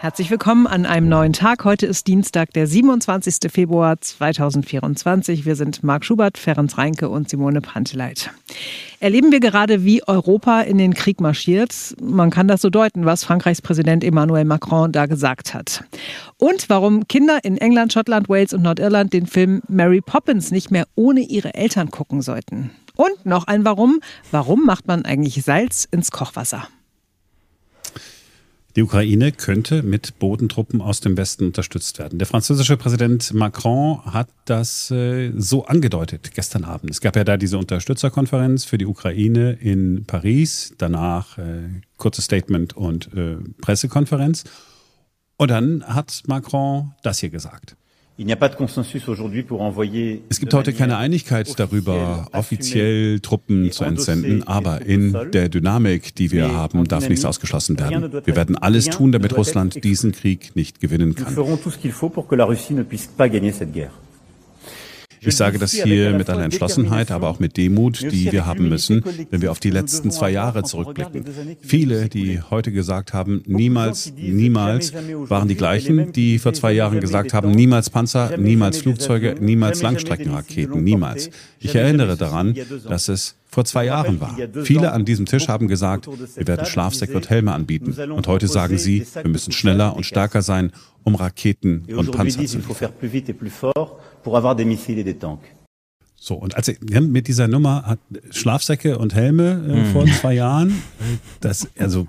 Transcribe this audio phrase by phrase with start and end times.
[0.00, 1.62] Herzlich willkommen an einem neuen Tag.
[1.66, 3.52] Heute ist Dienstag, der 27.
[3.52, 5.44] Februar 2024.
[5.44, 8.30] Wir sind Marc Schubert, Ferenc Reinke und Simone Panteleit.
[9.00, 11.94] Erleben wir gerade, wie Europa in den Krieg marschiert?
[12.00, 15.84] Man kann das so deuten, was Frankreichs Präsident Emmanuel Macron da gesagt hat.
[16.38, 20.86] Und warum Kinder in England, Schottland, Wales und Nordirland den Film Mary Poppins nicht mehr
[20.94, 22.70] ohne ihre Eltern gucken sollten.
[22.96, 24.00] Und noch ein Warum.
[24.30, 26.68] Warum macht man eigentlich Salz ins Kochwasser?
[28.76, 32.18] Die Ukraine könnte mit Bodentruppen aus dem Westen unterstützt werden.
[32.20, 36.90] Der französische Präsident Macron hat das äh, so angedeutet gestern Abend.
[36.90, 42.76] Es gab ja da diese Unterstützerkonferenz für die Ukraine in Paris, danach äh, kurzes Statement
[42.76, 44.44] und äh, Pressekonferenz.
[45.36, 47.76] Und dann hat Macron das hier gesagt.
[50.28, 56.30] Es gibt heute keine Einigkeit darüber, offiziell Truppen zu entsenden, aber in der Dynamik, die
[56.30, 58.12] wir haben, darf nichts ausgeschlossen werden.
[58.24, 61.34] Wir werden alles tun, damit Russland diesen Krieg nicht gewinnen kann.
[65.20, 69.04] Ich sage das hier mit einer Entschlossenheit, aber auch mit Demut, die wir haben müssen,
[69.30, 71.24] wenn wir auf die letzten zwei Jahre zurückblicken.
[71.60, 74.92] Viele, die heute gesagt haben, niemals, niemals,
[75.28, 80.82] waren die gleichen, die vor zwei Jahren gesagt haben, niemals Panzer, niemals Flugzeuge, niemals Langstreckenraketen,
[80.82, 81.30] niemals.
[81.58, 82.54] Ich erinnere daran,
[82.88, 84.36] dass es vor zwei Jahren war.
[84.62, 88.12] Viele an diesem Tisch haben gesagt, wir werden Schlafsäcke und Helme anbieten.
[88.12, 92.58] Und heute sagen sie, wir müssen schneller und stärker sein, um Raketen und Panzer zu
[92.58, 92.92] liefern.
[96.16, 97.98] So, und als er mit dieser Nummer hat
[98.30, 99.86] Schlafsäcke und Helme äh, mhm.
[99.86, 100.82] vor zwei Jahren,
[101.40, 102.08] das, also,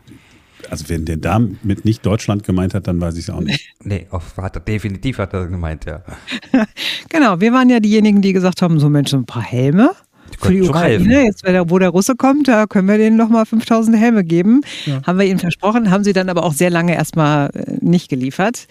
[0.69, 3.73] also wenn der damit nicht Deutschland gemeint hat, dann weiß ich es auch nicht.
[3.81, 6.03] Nee, hat er, definitiv hat er gemeint, ja.
[7.09, 9.91] genau, wir waren ja diejenigen, die gesagt haben, so Mensch, ein paar Helme
[10.39, 11.25] für die Ukraine.
[11.25, 14.61] Jetzt, wo der Russe kommt, da können wir denen nochmal 5000 Helme geben.
[14.85, 15.01] Ja.
[15.05, 18.67] Haben wir ihnen versprochen, haben sie dann aber auch sehr lange erstmal äh, nicht geliefert.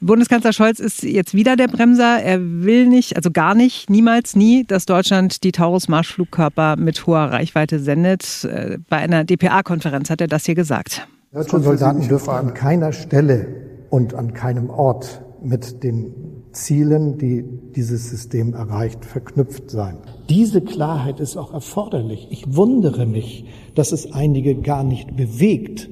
[0.00, 2.22] Bundeskanzler Scholz ist jetzt wieder der Bremser.
[2.22, 7.78] Er will nicht, also gar nicht, niemals, nie, dass Deutschland die Taurus-Marschflugkörper mit hoher Reichweite
[7.78, 8.44] sendet.
[8.44, 11.06] Äh, bei einer DPA-Konferenz hat er das hier gesagt.
[11.32, 13.46] Deutsche Soldaten dürfen an keiner Stelle
[13.90, 17.44] und an keinem Ort mit den Zielen, die
[17.74, 19.98] dieses System erreicht, verknüpft sein.
[20.28, 22.28] Diese Klarheit ist auch erforderlich.
[22.30, 25.90] Ich wundere mich, dass es einige gar nicht bewegt,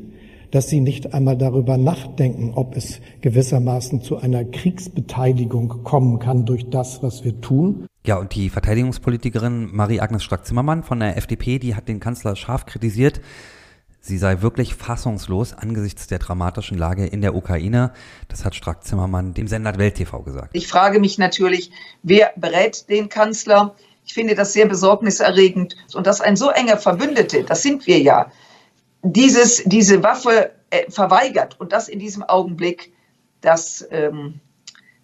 [0.52, 6.68] dass sie nicht einmal darüber nachdenken, ob es gewissermaßen zu einer Kriegsbeteiligung kommen kann durch
[6.70, 7.86] das, was wir tun.
[8.06, 13.20] Ja, und die Verteidigungspolitikerin Marie-Agnes Strack-Zimmermann von der FDP, die hat den Kanzler scharf kritisiert.
[14.04, 17.92] Sie sei wirklich fassungslos angesichts der dramatischen Lage in der Ukraine.
[18.26, 20.50] Das hat Strack-Zimmermann dem Sender Welt TV gesagt.
[20.54, 21.70] Ich frage mich natürlich,
[22.02, 23.76] wer berät den Kanzler?
[24.04, 25.76] Ich finde das sehr besorgniserregend.
[25.94, 28.32] Und dass ein so enger Verbündete, das sind wir ja,
[29.04, 32.92] dieses, diese Waffe äh, verweigert und das in diesem Augenblick,
[33.40, 34.40] das ähm,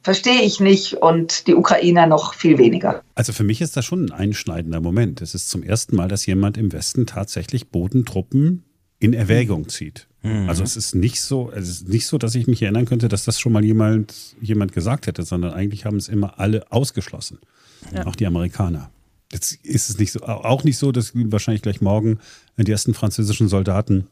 [0.02, 3.02] verstehe ich nicht und die Ukrainer noch viel weniger.
[3.14, 5.22] Also für mich ist das schon ein einschneidender Moment.
[5.22, 8.64] Es ist zum ersten Mal, dass jemand im Westen tatsächlich Bodentruppen
[9.00, 10.08] in Erwägung zieht.
[10.22, 10.48] Mhm.
[10.48, 13.24] Also es ist nicht so, es ist nicht so, dass ich mich erinnern könnte, dass
[13.24, 17.38] das schon mal jemand, jemand gesagt hätte, sondern eigentlich haben es immer alle ausgeschlossen.
[17.94, 18.06] Ja.
[18.06, 18.90] Auch die Amerikaner.
[19.32, 22.18] Jetzt ist es nicht so, auch nicht so, dass wahrscheinlich gleich morgen
[22.56, 24.08] die ersten französischen Soldaten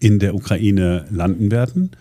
[0.00, 1.92] in der Ukraine landen werden.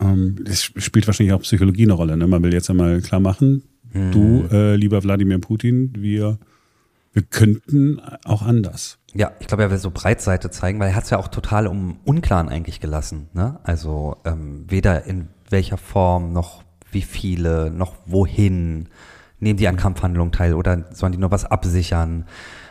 [0.00, 2.16] Ähm, das spielt wahrscheinlich auch Psychologie eine Rolle.
[2.16, 2.26] Ne?
[2.26, 3.62] Man will jetzt einmal klar machen,
[3.92, 4.12] mhm.
[4.12, 6.38] du, äh, lieber Wladimir Putin, wir,
[7.12, 8.98] wir könnten auch anders.
[9.14, 11.66] Ja, ich glaube, er will so Breitseite zeigen, weil er hat es ja auch total
[11.66, 13.28] um Unklaren eigentlich gelassen.
[13.32, 13.58] Ne?
[13.64, 16.62] Also ähm, weder in welcher Form noch
[16.92, 18.88] wie viele, noch wohin
[19.40, 22.26] nehmen die an Kampfhandlungen teil oder sollen die nur was absichern?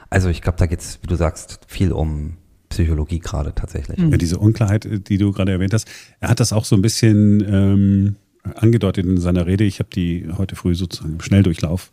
[0.10, 2.38] Also ich glaube, da geht es, wie du sagst, viel um
[2.70, 3.98] Psychologie gerade tatsächlich.
[4.00, 5.88] Ja, diese Unklarheit, die du gerade erwähnt hast,
[6.20, 8.16] er hat das auch so ein bisschen ähm,
[8.56, 9.64] angedeutet in seiner Rede.
[9.64, 11.92] Ich habe die heute früh sozusagen im Schnelldurchlauf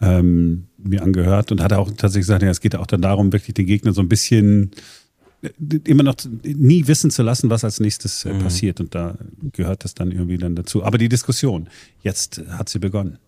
[0.00, 3.54] ähm, mir angehört und hat auch tatsächlich gesagt, ja, es geht auch dann darum, wirklich
[3.54, 4.70] den Gegner so ein bisschen
[5.42, 5.50] äh,
[5.84, 8.38] immer noch nie wissen zu lassen, was als nächstes äh, mhm.
[8.40, 8.80] passiert.
[8.80, 9.16] Und da
[9.52, 10.84] gehört das dann irgendwie dann dazu.
[10.84, 11.68] Aber die Diskussion,
[12.02, 13.18] jetzt hat sie begonnen.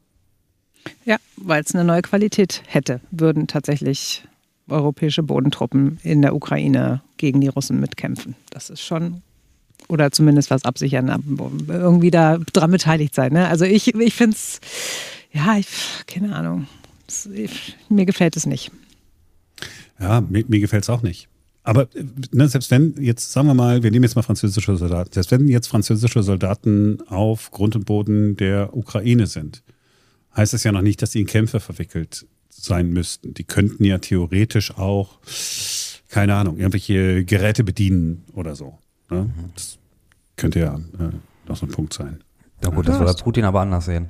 [1.05, 4.25] Ja, weil es eine neue Qualität hätte, würden tatsächlich
[4.69, 8.35] europäische Bodentruppen in der Ukraine gegen die Russen mitkämpfen.
[8.51, 9.23] Das ist schon,
[9.89, 11.23] oder zumindest was absichern,
[11.69, 13.33] irgendwie da dran beteiligt sein.
[13.33, 13.49] Ne?
[13.49, 14.61] Also ich, ich finde es
[15.33, 15.67] ja, ich,
[16.07, 16.67] keine Ahnung.
[17.89, 18.71] mir gefällt es nicht.
[19.99, 21.29] Ja, mir, mir gefällt es auch nicht.
[21.65, 21.89] Aber
[22.33, 25.47] ne, selbst wenn jetzt, sagen wir mal, wir nehmen jetzt mal französische Soldaten, selbst wenn
[25.47, 29.63] jetzt französische Soldaten auf Grund und Boden der Ukraine sind,
[30.37, 33.35] heißt das ja noch nicht, dass sie in Kämpfe verwickelt sein müssten.
[33.35, 35.19] Die könnten ja theoretisch auch,
[36.09, 38.79] keine Ahnung, irgendwelche Geräte bedienen oder so.
[39.09, 39.31] Ne?
[39.55, 39.79] Das
[40.37, 41.13] könnte ja äh,
[41.49, 42.23] noch so ein Punkt sein.
[42.63, 44.09] Ja gut, das würde Putin aber anders sehen.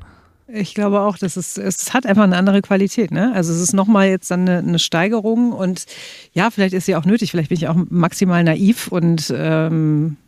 [0.55, 3.11] Ich glaube auch, dass es, es hat einfach eine andere Qualität.
[3.11, 3.33] Ne?
[3.35, 5.87] Also es ist nochmal jetzt dann eine, eine, Steigerung und
[6.35, 7.31] ja, vielleicht ist sie auch nötig.
[7.31, 10.19] Vielleicht bin ich auch maximal naiv und ähm,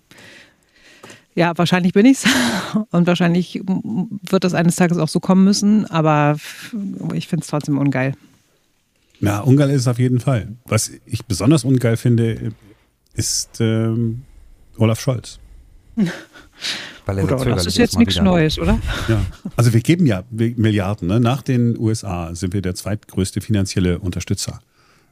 [1.35, 2.33] ja, wahrscheinlich bin ich es
[2.91, 6.39] und wahrscheinlich wird das eines Tages auch so kommen müssen, aber
[7.13, 8.15] ich finde es trotzdem ungeil.
[9.21, 10.57] Ja, ungeil ist es auf jeden Fall.
[10.65, 12.53] Was ich besonders ungeil finde,
[13.13, 14.23] ist ähm,
[14.79, 15.39] Olaf Scholz.
[17.07, 18.81] Weil er oder, das ist jetzt nichts Neues, oder?
[19.09, 19.21] Ja.
[19.57, 21.09] Also wir geben ja Milliarden.
[21.09, 21.21] Ne?
[21.21, 24.61] Nach den USA sind wir der zweitgrößte finanzielle Unterstützer.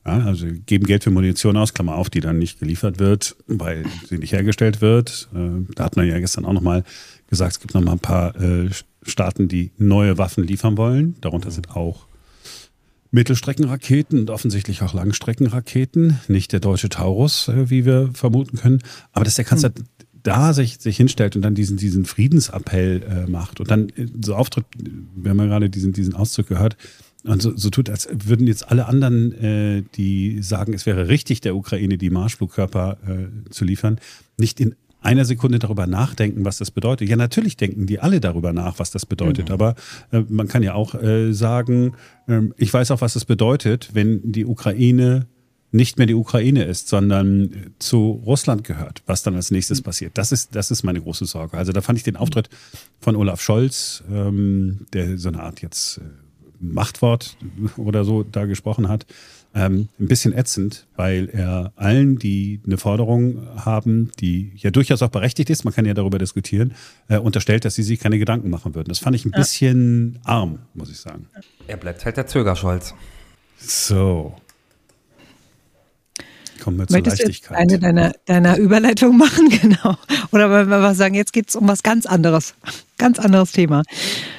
[0.07, 3.37] Ja, also wir geben Geld für Munition aus, Klammer auf, die dann nicht geliefert wird,
[3.47, 5.29] weil sie nicht hergestellt wird.
[5.35, 6.83] Äh, da hat man ja gestern auch nochmal
[7.29, 8.71] gesagt, es gibt noch mal ein paar äh,
[9.03, 11.17] Staaten, die neue Waffen liefern wollen.
[11.21, 12.07] Darunter sind auch
[13.13, 16.19] Mittelstreckenraketen und offensichtlich auch Langstreckenraketen.
[16.27, 18.79] Nicht der deutsche Taurus, äh, wie wir vermuten können.
[19.13, 19.85] Aber dass der Kanzler hm
[20.23, 24.35] da sich, sich hinstellt und dann diesen, diesen Friedensappell äh, macht und dann äh, so
[24.35, 24.67] auftritt,
[25.15, 26.77] wir haben ja gerade diesen, diesen Auszug gehört,
[27.25, 31.41] und so, so tut, als würden jetzt alle anderen, äh, die sagen, es wäre richtig,
[31.41, 34.01] der Ukraine die Marschflugkörper äh, zu liefern,
[34.39, 37.09] nicht in einer Sekunde darüber nachdenken, was das bedeutet.
[37.09, 39.49] Ja, natürlich denken die alle darüber nach, was das bedeutet.
[39.49, 39.55] Mhm.
[39.55, 39.75] Aber
[40.13, 41.95] äh, man kann ja auch äh, sagen,
[42.29, 45.27] äh, ich weiß auch, was es bedeutet, wenn die Ukraine
[45.73, 49.85] nicht mehr die Ukraine ist, sondern zu Russland gehört, was dann als nächstes mhm.
[49.85, 50.19] passiert.
[50.19, 51.57] Das ist, das ist meine große Sorge.
[51.57, 52.51] Also da fand ich den Auftritt
[53.01, 56.03] von Olaf Scholz, ähm, der so eine Art jetzt äh,
[56.61, 57.37] Machtwort
[57.79, 59.07] oder so da gesprochen hat,
[59.55, 65.11] ähm, ein bisschen ätzend, weil er allen, die eine Forderung haben, die ja durchaus auch
[65.11, 66.75] berechtigt ist, man kann ja darüber diskutieren,
[67.09, 68.89] äh, unterstellt, dass sie sich keine Gedanken machen würden.
[68.89, 71.27] Das fand ich ein bisschen arm, muss ich sagen.
[71.67, 72.95] Er bleibt halt der Zögerscholz.
[73.59, 74.35] So,
[76.63, 77.59] Kommen wir zur Möchtest Leichtigkeit.
[77.59, 79.97] Du jetzt eine deiner, deiner Überleitung machen, genau.
[80.31, 82.55] Oder wollen wir mal sagen, jetzt geht es um was ganz anderes.
[82.99, 83.83] Ganz anderes Thema.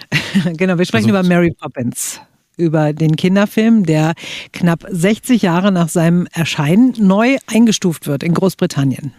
[0.57, 2.21] genau, wir sprechen also, über Mary Poppins.
[2.55, 4.13] Über den Kinderfilm, der
[4.53, 9.11] knapp 60 Jahre nach seinem Erscheinen neu eingestuft wird in Großbritannien.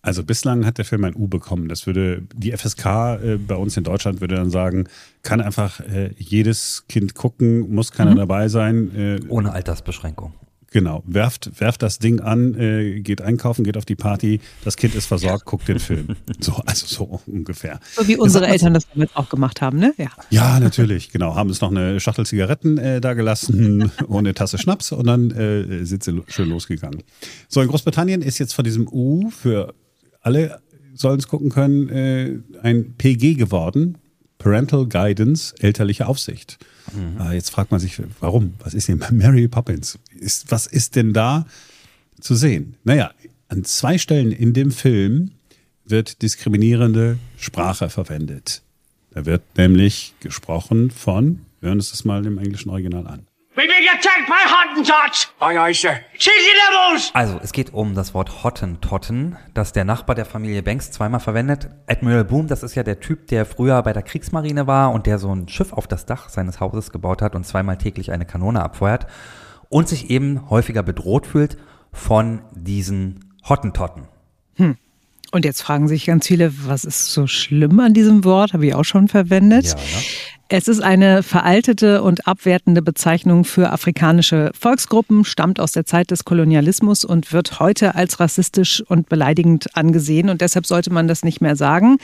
[0.00, 1.68] Also bislang hat der Film ein U bekommen.
[1.68, 4.88] Das würde die FSK äh, bei uns in Deutschland würde dann sagen,
[5.22, 8.16] kann einfach äh, jedes Kind gucken, muss keiner mhm.
[8.16, 8.96] dabei sein.
[8.96, 10.32] Äh, Ohne Altersbeschränkung.
[10.72, 14.94] Genau, werft, werft das Ding an, äh, geht einkaufen, geht auf die Party, das Kind
[14.94, 16.16] ist versorgt, guckt den Film.
[16.40, 17.78] So, also so ungefähr.
[17.94, 19.94] So wie unsere Eltern das damit auch gemacht haben, ne?
[19.98, 21.34] Ja, ja natürlich, genau.
[21.34, 25.30] Haben uns noch eine Schachtel Zigaretten äh, da gelassen und eine Tasse Schnaps und dann
[25.30, 27.02] äh, sind sie schön losgegangen.
[27.48, 29.74] So, in Großbritannien ist jetzt von diesem U für
[30.22, 30.60] alle
[30.94, 33.98] sollen es gucken können, äh, ein PG geworden.
[34.42, 36.58] Parental Guidance, elterliche Aufsicht.
[36.92, 37.20] Mhm.
[37.20, 38.54] Äh, jetzt fragt man sich, warum?
[38.58, 39.98] Was ist denn bei Mary Poppins?
[40.18, 41.46] Ist, was ist denn da
[42.20, 42.74] zu sehen?
[42.82, 43.12] Naja,
[43.48, 45.32] an zwei Stellen in dem Film
[45.84, 48.62] wird diskriminierende Sprache verwendet.
[49.10, 53.26] Da wird nämlich gesprochen von, hören uns das mal im englischen Original an.
[57.14, 61.68] Also, es geht um das Wort Hottentotten, das der Nachbar der Familie Banks zweimal verwendet.
[61.86, 65.18] Admiral Boom, das ist ja der Typ, der früher bei der Kriegsmarine war und der
[65.20, 68.60] so ein Schiff auf das Dach seines Hauses gebaut hat und zweimal täglich eine Kanone
[68.62, 69.06] abfeuert
[69.68, 71.56] und sich eben häufiger bedroht fühlt
[71.92, 74.08] von diesen Hottentotten.
[74.56, 74.76] Hm.
[75.30, 78.54] Und jetzt fragen sich ganz viele, was ist so schlimm an diesem Wort?
[78.54, 79.66] Habe ich auch schon verwendet.
[79.66, 80.02] Ja, ne?
[80.54, 86.26] Es ist eine veraltete und abwertende Bezeichnung für afrikanische Volksgruppen, stammt aus der Zeit des
[86.26, 90.28] Kolonialismus und wird heute als rassistisch und beleidigend angesehen.
[90.28, 91.96] Und deshalb sollte man das nicht mehr sagen.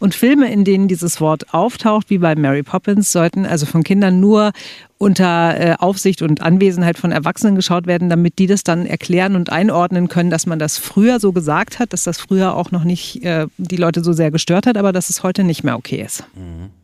[0.00, 4.20] Und Filme, in denen dieses Wort auftaucht, wie bei Mary Poppins, sollten also von Kindern
[4.20, 4.52] nur
[4.98, 9.48] unter äh, Aufsicht und Anwesenheit von Erwachsenen geschaut werden, damit die das dann erklären und
[9.48, 13.24] einordnen können, dass man das früher so gesagt hat, dass das früher auch noch nicht
[13.24, 16.24] äh, die Leute so sehr gestört hat, aber dass es heute nicht mehr okay ist.
[16.34, 16.83] Mhm.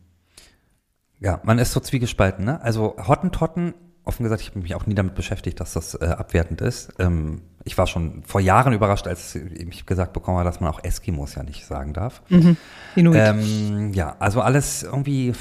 [1.21, 2.43] Ja, man ist so zwiegespalten.
[2.43, 2.61] Ne?
[2.61, 6.61] Also Hottentotten, offen gesagt, ich habe mich auch nie damit beschäftigt, dass das äh, abwertend
[6.61, 6.93] ist.
[6.97, 11.35] Ähm, ich war schon vor Jahren überrascht, als ich gesagt bekomme, dass man auch Eskimos
[11.35, 12.23] ja nicht sagen darf.
[12.29, 12.57] Mhm.
[12.95, 15.33] Ähm, ja, also alles irgendwie.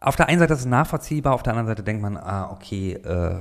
[0.00, 2.92] Auf der einen Seite ist es nachvollziehbar, auf der anderen Seite denkt man, ah, okay,
[2.92, 3.40] äh,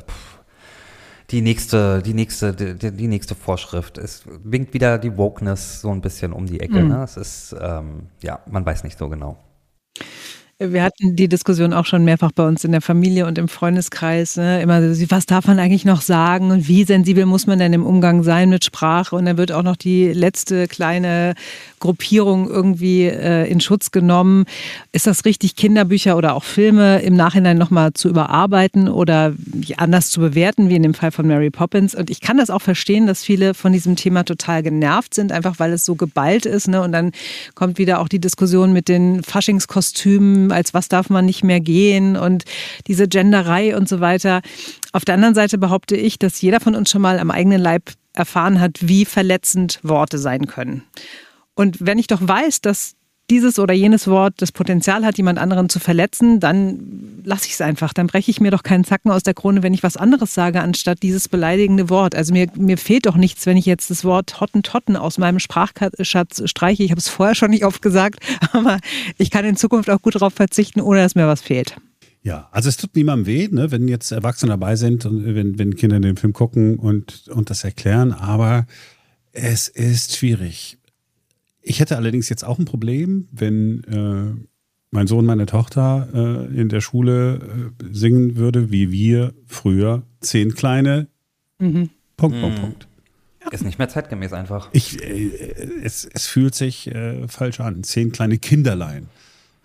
[1.29, 3.98] die nächste, die nächste, die, die, nächste Vorschrift.
[4.00, 6.81] Es winkt wieder die Wokeness so ein bisschen um die Ecke.
[6.81, 6.88] Mhm.
[6.88, 7.03] Ne?
[7.03, 9.38] Es ist, ähm, ja, man weiß nicht so genau.
[10.60, 14.38] Wir hatten die Diskussion auch schon mehrfach bei uns in der Familie und im Freundeskreis.
[14.38, 14.62] Ne?
[14.62, 18.22] Immer, was darf man eigentlich noch sagen und wie sensibel muss man denn im Umgang
[18.24, 19.15] sein mit Sprache?
[19.15, 21.33] Und dann wird auch noch die letzte kleine
[21.79, 24.45] Gruppierung irgendwie äh, in Schutz genommen.
[24.91, 29.33] Ist das richtig, Kinderbücher oder auch Filme im Nachhinein nochmal zu überarbeiten oder
[29.77, 31.95] anders zu bewerten, wie in dem Fall von Mary Poppins?
[31.95, 35.57] Und ich kann das auch verstehen, dass viele von diesem Thema total genervt sind, einfach
[35.57, 36.67] weil es so geballt ist.
[36.67, 36.81] Ne?
[36.81, 37.12] Und dann
[37.55, 42.15] kommt wieder auch die Diskussion mit den Faschingskostümen, als was darf man nicht mehr gehen
[42.15, 42.43] und
[42.88, 44.41] diese Genderei und so weiter.
[44.91, 47.91] Auf der anderen Seite behaupte ich, dass jeder von uns schon mal am eigenen Leib
[48.13, 50.83] erfahren hat, wie verletzend Worte sein können.
[51.55, 52.95] Und wenn ich doch weiß, dass
[53.33, 57.61] dieses oder jenes Wort das Potenzial hat, jemand anderen zu verletzen, dann lasse ich es
[57.61, 57.91] einfach.
[57.91, 60.61] Dann breche ich mir doch keinen Zacken aus der Krone, wenn ich was anderes sage,
[60.61, 62.13] anstatt dieses beleidigende Wort.
[62.13, 66.47] Also mir, mir fehlt doch nichts, wenn ich jetzt das Wort Hottentotten aus meinem Sprachschatz
[66.47, 66.83] streiche.
[66.83, 68.19] Ich habe es vorher schon nicht oft gesagt,
[68.51, 68.77] aber
[69.17, 71.75] ich kann in Zukunft auch gut darauf verzichten, ohne dass mir was fehlt.
[72.21, 75.75] Ja, also es tut niemandem weh, ne, wenn jetzt Erwachsene dabei sind und wenn, wenn
[75.75, 78.67] Kinder den Film gucken und, und das erklären, aber
[79.31, 80.77] es ist schwierig
[81.63, 84.48] ich hätte allerdings jetzt auch ein Problem, wenn äh,
[84.91, 90.53] mein Sohn, meine Tochter äh, in der Schule äh, singen würde, wie wir früher zehn
[90.53, 91.08] kleine
[91.58, 91.89] mhm.
[92.15, 92.62] Punkt, Punkt, mhm.
[92.62, 92.88] Punkt.
[93.51, 94.70] Ist nicht mehr zeitgemäß einfach.
[94.72, 95.32] Ich, äh,
[95.84, 97.84] es, es fühlt sich äh, falsch an.
[97.84, 99.08] Zehn kleine Kinderlein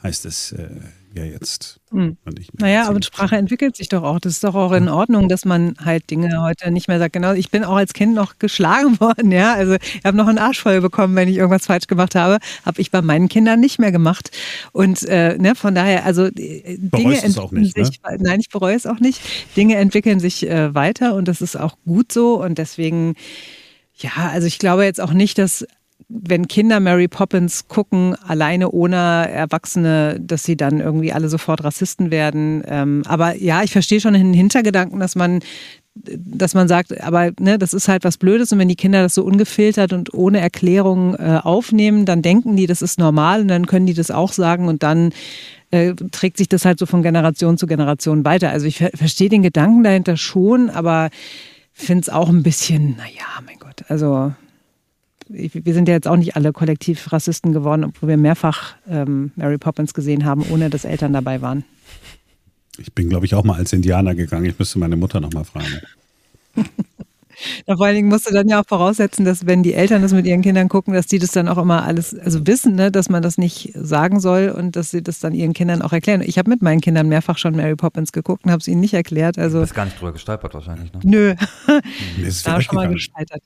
[0.02, 0.68] heißt es äh,
[1.14, 1.80] ja jetzt.
[1.90, 2.16] Hm.
[2.58, 4.18] Naja, aber Sprache entwickelt sich doch auch.
[4.20, 7.14] Das ist doch auch in Ordnung, dass man halt Dinge heute nicht mehr sagt.
[7.14, 9.54] Genau, ich bin auch als Kind noch geschlagen worden, ja.
[9.54, 12.38] Also ich habe noch einen Arsch voll bekommen, wenn ich irgendwas falsch gemacht habe.
[12.64, 14.30] Habe ich bei meinen Kindern nicht mehr gemacht.
[14.72, 18.02] Und äh, ne, von daher, also äh, Dinge entwickeln nicht, sich.
[18.02, 18.18] Ne?
[18.20, 19.20] Nein, ich bereue es auch nicht.
[19.56, 22.42] Dinge entwickeln sich äh, weiter und das ist auch gut so.
[22.42, 23.14] Und deswegen.
[24.00, 25.66] Ja, also ich glaube jetzt auch nicht, dass
[26.08, 28.96] wenn Kinder Mary Poppins gucken, alleine ohne
[29.30, 32.62] Erwachsene, dass sie dann irgendwie alle sofort Rassisten werden.
[32.66, 35.40] Ähm, aber ja, ich verstehe schon den Hintergedanken, dass man
[36.04, 39.14] dass man sagt, aber ne, das ist halt was Blödes und wenn die Kinder das
[39.14, 43.66] so ungefiltert und ohne Erklärung äh, aufnehmen, dann denken die, das ist normal und dann
[43.66, 45.10] können die das auch sagen und dann
[45.70, 48.50] äh, trägt sich das halt so von Generation zu Generation weiter.
[48.50, 51.10] Also ich ver verstehe den Gedanken dahinter schon, aber
[51.72, 54.32] finde es auch ein bisschen, naja, mein Gott, also
[55.28, 59.58] wir sind ja jetzt auch nicht alle kollektiv Rassisten geworden, obwohl wir mehrfach ähm, Mary
[59.58, 61.64] Poppins gesehen haben, ohne dass Eltern dabei waren.
[62.78, 64.44] Ich bin, glaube ich, auch mal als Indianer gegangen.
[64.44, 65.80] Ich müsste meine Mutter noch mal fragen.
[67.66, 70.12] Ja, vor allen Dingen musst du dann ja auch voraussetzen, dass wenn die Eltern das
[70.12, 73.08] mit ihren Kindern gucken, dass die das dann auch immer alles, also wissen, ne, dass
[73.08, 76.22] man das nicht sagen soll und dass sie das dann ihren Kindern auch erklären.
[76.22, 78.94] Ich habe mit meinen Kindern mehrfach schon Mary Poppins geguckt und habe es ihnen nicht
[78.94, 79.38] erklärt.
[79.38, 81.00] Also, du bist gar nicht drüber gestolpert wahrscheinlich, ne?
[81.04, 81.34] Nö.
[82.16, 83.42] Mir ist es da schon mal gescheitert.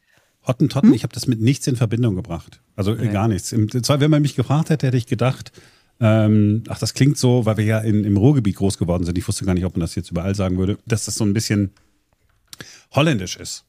[0.46, 0.94] Hottentotten, hm?
[0.94, 2.61] ich habe das mit nichts in Verbindung gebracht.
[2.75, 3.12] Also okay.
[3.12, 3.52] gar nichts.
[3.52, 5.52] Im, zwar, wenn man mich gefragt hätte, hätte ich gedacht,
[6.00, 9.16] ähm, ach, das klingt so, weil wir ja in, im Ruhrgebiet groß geworden sind.
[9.16, 11.32] Ich wusste gar nicht, ob man das jetzt überall sagen würde, dass das so ein
[11.32, 11.70] bisschen
[12.92, 13.64] holländisch ist.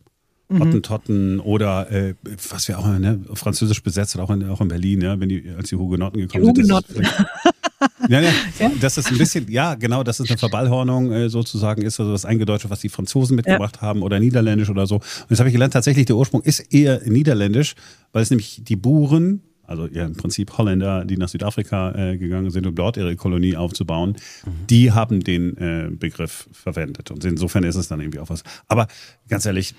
[0.50, 0.60] Mhm.
[0.60, 2.16] Hottentotten oder äh,
[2.50, 5.70] was wir auch ne, französisch besetzt, auch in, auch in Berlin, ja, wenn die, als
[5.70, 6.86] die Hugenotten gekommen die sind.
[8.08, 11.82] Ja, ja, ja, das ist ein bisschen, ja, genau, das ist eine Verballhornung äh, sozusagen,
[11.82, 13.82] ist also das Eingedeutsche, was die Franzosen mitgebracht ja.
[13.82, 14.96] haben oder Niederländisch oder so.
[14.96, 17.76] Und jetzt habe ich gelernt, tatsächlich der Ursprung ist eher Niederländisch,
[18.12, 22.52] weil es nämlich die Buren, also ja im Prinzip Holländer, die nach Südafrika äh, gegangen
[22.52, 24.68] sind, um dort ihre Kolonie aufzubauen, mhm.
[24.70, 27.12] die haben den äh, Begriff verwendet.
[27.12, 28.44] Und insofern ist es dann irgendwie auch was.
[28.68, 28.88] Aber
[29.30, 29.74] ganz ehrlich,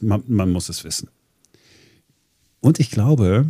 [0.00, 1.08] man, man muss es wissen.
[2.60, 3.46] Und ich glaube,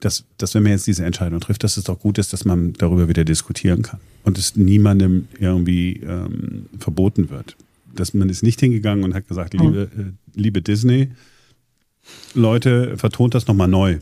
[0.00, 2.72] dass, dass wenn man jetzt diese Entscheidung trifft, dass es doch gut ist, dass man
[2.74, 7.56] darüber wieder diskutieren kann und es niemandem irgendwie ähm, verboten wird.
[7.94, 11.10] Dass man ist nicht hingegangen und hat gesagt, liebe, äh, liebe Disney,
[12.34, 13.98] Leute, vertont das nochmal neu.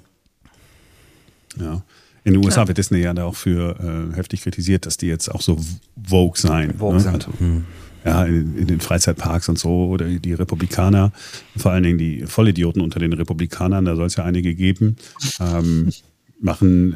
[1.58, 1.84] Ja.
[2.24, 2.68] In den USA Klar.
[2.68, 5.58] wird Disney ja da auch für äh, heftig kritisiert, dass die jetzt auch so
[6.02, 6.78] Vogue seien.
[6.78, 7.00] Vogue ne?
[7.00, 7.14] sind.
[7.14, 7.64] Also, hm
[8.04, 11.12] ja, in, in, den Freizeitparks und so, oder die Republikaner,
[11.56, 14.96] vor allen Dingen die Vollidioten unter den Republikanern, da soll es ja einige geben,
[15.40, 15.90] ähm,
[16.40, 16.92] machen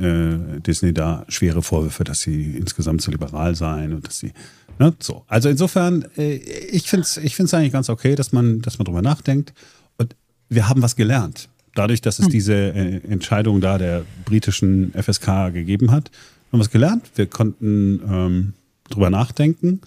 [0.56, 4.32] äh, Disney da schwere Vorwürfe, dass sie insgesamt zu liberal seien und dass sie,
[4.78, 5.24] ne, so.
[5.26, 8.84] Also insofern, äh, ich finde es ich find's eigentlich ganz okay, dass man, dass man
[8.84, 9.54] drüber nachdenkt.
[9.96, 10.14] Und
[10.50, 11.48] wir haben was gelernt.
[11.74, 12.32] Dadurch, dass es hm.
[12.32, 17.04] diese äh, Entscheidung da der britischen FSK gegeben hat, haben wir was gelernt.
[17.14, 18.52] Wir konnten ähm,
[18.90, 19.80] drüber nachdenken.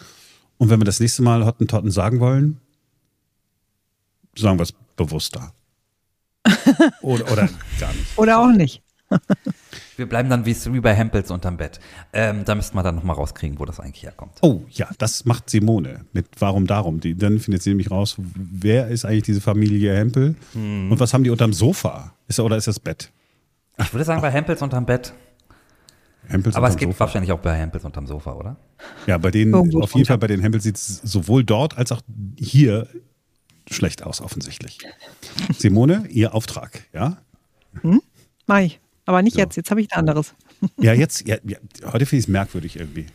[0.62, 2.60] Und wenn wir das nächste Mal Hottentotten sagen wollen,
[4.38, 5.54] sagen wir es bewusster.
[7.02, 7.50] oder, oder
[7.80, 8.16] gar nicht.
[8.16, 8.84] Oder auch nicht.
[9.98, 11.80] Wir bleiben dann wie, bei Hempels unterm Bett.
[12.14, 14.34] Ähm, da müssten wir dann nochmal rauskriegen, wo das eigentlich herkommt.
[14.42, 17.00] Oh ja, das macht Simone mit Warum Darum.
[17.00, 20.92] Die, dann findet sie nämlich raus, wer ist eigentlich diese Familie Hempel hm.
[20.92, 22.14] und was haben die unterm Sofa?
[22.28, 23.12] Ist, oder ist das Bett?
[23.80, 25.14] Ich würde sagen, bei Hempels unterm Bett.
[26.28, 27.00] Hempels Aber es Sofa.
[27.00, 28.58] wahrscheinlich auch bei Hempels unterm Sofa, oder?
[29.08, 31.92] Ja, bei denen, Irgendwo auf jeden Fall bei den Hempels sieht es sowohl dort als
[31.92, 32.02] auch
[32.38, 32.88] hier
[33.70, 34.80] schlecht aus, offensichtlich.
[35.58, 37.18] Simone, Ihr Auftrag, ja?
[37.82, 38.02] Hm?
[38.48, 38.80] Mach ich.
[39.06, 39.40] Aber nicht so.
[39.40, 40.34] jetzt, jetzt habe ich ein anderes.
[40.78, 41.58] Ja, jetzt, ja, ja
[41.92, 43.08] heute finde ich es merkwürdig irgendwie.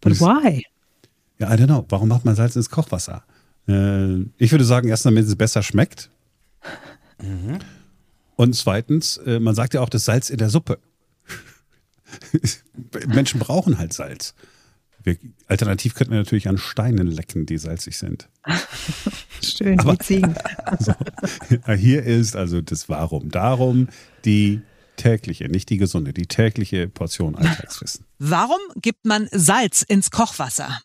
[0.00, 0.64] But why?
[1.38, 1.84] Ja, I don't know.
[1.88, 3.24] Warum macht man Salz ins Kochwasser?
[3.68, 6.10] Äh, ich würde sagen, erst damit es besser schmeckt.
[7.22, 7.58] Mhm.
[8.36, 10.78] Und zweitens, äh, man sagt ja auch das Salz in der Suppe.
[13.06, 14.34] Menschen brauchen halt Salz.
[15.02, 18.28] Wir, alternativ könnten wir natürlich an Steinen lecken, die salzig sind.
[19.42, 20.34] Schön, Aber, ziehen.
[20.64, 20.94] Also,
[21.76, 23.30] hier ist also das Warum.
[23.30, 23.88] Darum
[24.24, 24.62] die
[24.96, 28.04] tägliche, nicht die gesunde, die tägliche Portion Alltagswissen.
[28.18, 30.80] Warum gibt man Salz ins Kochwasser?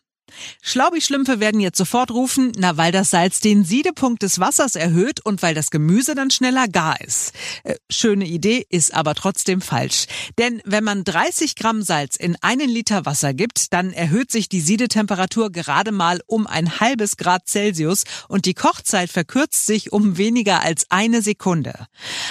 [0.62, 5.42] Schlaubi-Schlümpfe werden jetzt sofort rufen, na, weil das Salz den Siedepunkt des Wassers erhöht und
[5.42, 7.32] weil das Gemüse dann schneller gar ist.
[7.64, 10.06] Äh, schöne Idee, ist aber trotzdem falsch.
[10.38, 14.60] Denn wenn man 30 Gramm Salz in einen Liter Wasser gibt, dann erhöht sich die
[14.60, 20.62] Siedetemperatur gerade mal um ein halbes Grad Celsius und die Kochzeit verkürzt sich um weniger
[20.62, 21.86] als eine Sekunde.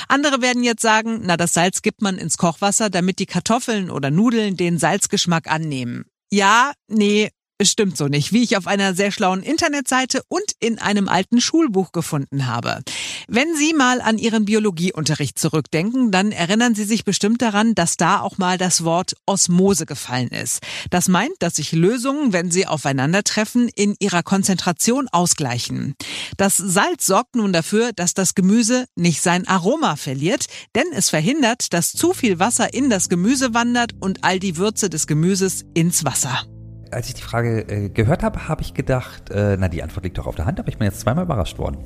[0.07, 4.11] Andere werden jetzt sagen, na, das Salz gibt man ins Kochwasser, damit die Kartoffeln oder
[4.11, 6.05] Nudeln den Salzgeschmack annehmen.
[6.31, 7.29] Ja, nee,
[7.69, 11.91] stimmt so nicht, wie ich auf einer sehr schlauen Internetseite und in einem alten Schulbuch
[11.91, 12.81] gefunden habe.
[13.27, 18.21] Wenn Sie mal an Ihren Biologieunterricht zurückdenken, dann erinnern Sie sich bestimmt daran, dass da
[18.21, 20.61] auch mal das Wort Osmose gefallen ist.
[20.89, 25.95] Das meint, dass sich Lösungen, wenn sie aufeinandertreffen, in ihrer Konzentration ausgleichen.
[26.37, 31.73] Das Salz sorgt nun dafür, dass das Gemüse nicht sein Aroma verliert, denn es verhindert,
[31.73, 36.05] dass zu viel Wasser in das Gemüse wandert und all die Würze des Gemüses ins
[36.05, 36.45] Wasser
[36.91, 40.17] als ich die Frage äh, gehört habe, habe ich gedacht, äh, na, die Antwort liegt
[40.17, 41.77] doch auf der Hand, aber ich bin jetzt zweimal überrascht worden.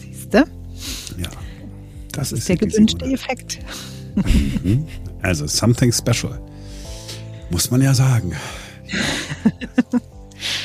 [0.00, 0.44] Siehste?
[1.16, 1.28] Ja.
[2.12, 3.58] Das, das ist, der gewünschte Effekt.
[4.62, 4.86] Mhm.
[5.22, 6.40] Also, something special.
[7.50, 8.32] Muss man ja sagen.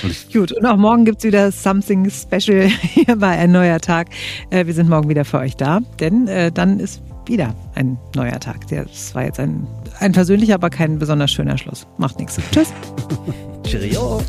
[0.04, 4.10] Und Gut, und auch morgen gibt es wieder Something Special hier bei Ein neuer Tag.
[4.50, 8.40] Äh, wir sind morgen wieder für euch da, denn äh, dann ist wieder ein neuer
[8.40, 8.68] Tag.
[8.68, 9.66] Das war jetzt ein,
[10.02, 11.88] ein persönlicher, aber kein besonders schöner Schluss.
[11.98, 12.40] Macht nichts.
[12.52, 12.74] Tschüss.
[13.64, 14.22] Cheerio.